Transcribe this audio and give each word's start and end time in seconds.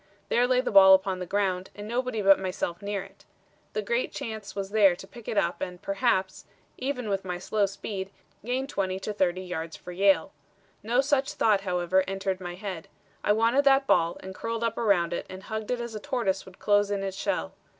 There 0.29 0.47
lay 0.47 0.61
the 0.61 0.71
ball 0.71 0.99
on 1.05 1.19
the 1.19 1.27
ground, 1.27 1.69
and 1.75 1.87
nobody 1.87 2.23
but 2.23 2.39
myself 2.39 2.81
near 2.81 3.03
it. 3.03 3.23
The 3.73 3.83
great 3.83 4.11
chance 4.11 4.55
was 4.55 4.71
there 4.71 4.95
to 4.95 5.05
pick 5.07 5.27
it 5.27 5.37
up 5.37 5.61
and 5.61 5.79
perhaps, 5.79 6.45
even 6.79 7.07
with 7.07 7.23
my 7.23 7.37
slow 7.37 7.67
speed, 7.67 8.09
gain 8.43 8.65
20 8.65 8.99
to 8.99 9.13
30 9.13 9.41
yards 9.43 9.75
for 9.77 9.91
Yale. 9.91 10.33
No 10.81 11.01
such 11.01 11.33
thought, 11.33 11.61
however, 11.61 12.03
entered 12.07 12.41
my 12.41 12.55
head. 12.55 12.87
I 13.23 13.33
wanted 13.33 13.63
that 13.65 13.85
ball 13.85 14.17
and 14.21 14.33
curled 14.33 14.63
up 14.63 14.79
around 14.79 15.13
it 15.13 15.27
and 15.29 15.43
hugged 15.43 15.69
it 15.69 15.79
as 15.79 15.93
a 15.93 15.99
tortoise 15.99 16.47
would 16.47 16.57
close 16.57 16.89
in 16.89 17.03
its 17.03 17.15
shell. 17.15 17.53